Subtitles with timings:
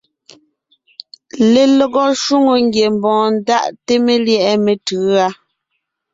[1.51, 5.27] Lelɔgɔ shwòŋo ngiembɔɔn ndaʼte melyɛ̌ʼɛ metʉ̌a.